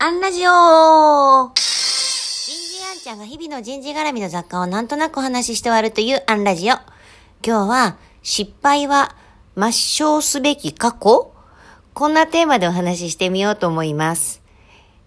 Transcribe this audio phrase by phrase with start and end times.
[0.00, 6.74] アンラジオ人事アンちゃんが日々の人事絡みの雑貨をなんとなくお話しして終わるというアンラジオ。
[7.44, 9.16] 今日は、失敗は
[9.56, 11.32] 抹消すべき過去
[11.94, 14.40] こんなテーマでお話ししてみようと思います。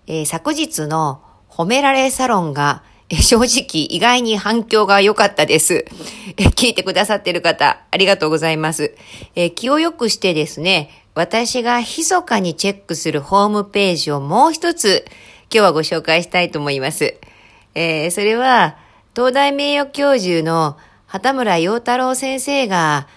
[0.08, 5.86] えー昨日の褒められサロンが、えー正直意外に反響が良かったです。
[6.36, 8.94] えー聞いてくださってる方、ありがとうございます。
[9.36, 15.04] えー気を良くしてですね、私が密かにチェックするホームページをもう一つ、
[15.54, 17.16] 今日はご紹介したいと思います。
[17.76, 18.78] えーそれは、
[19.14, 23.10] 東大名誉教授の畑村陽太郎先生が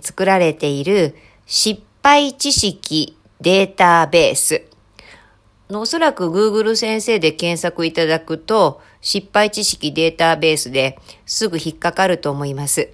[0.00, 4.62] 作られている失敗知識データベース。
[5.70, 12.90] おそらく Google 先生で検索いただくと、失敗知識データベースですぐ引っかかると思います。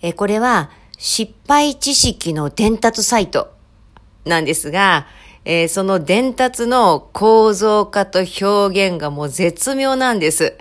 [0.00, 3.52] えーこれは失敗知識の伝達サイト
[4.24, 5.06] なんですが、
[5.44, 10.58] えーその伝達の構造化と表現がもう絶妙なんです。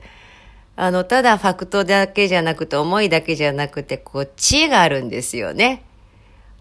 [0.76, 5.84] あの、ただファクトだけじゃなくて、思いだけじゃなくて、こう、知恵があるんですよね。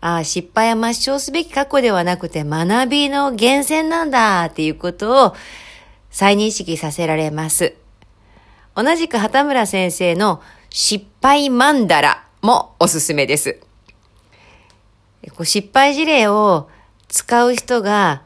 [0.01, 5.35] ああ、失敗は抹消すべき過去ではなくて、学びの源泉なんだっていうことを
[6.11, 7.75] 再認識させられます。
[8.75, 13.61] 同じく畑村先生の失敗マンダラもおすすめです。
[15.31, 16.69] こう失敗事例を
[17.09, 18.23] 使う人が、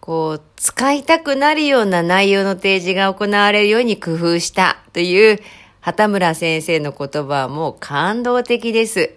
[0.00, 5.40] こう、使いたくなるような内容の提示が行われるように工夫したという
[5.80, 9.12] 畑村先生の言葉はもう感動的です。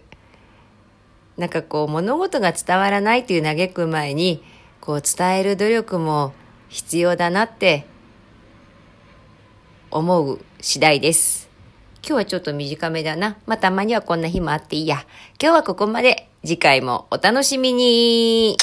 [1.37, 4.43] なんかこう物事が伝わらないという嘆く前に、
[4.81, 6.33] こう伝える努力も
[6.67, 7.85] 必要だなって
[9.91, 11.48] 思う次第です。
[12.01, 13.37] 今日はちょっと短めだな。
[13.45, 15.05] まあ、たまにはこんな日もあっていいや。
[15.41, 16.29] 今日はここまで。
[16.41, 18.55] 次回もお楽しみに。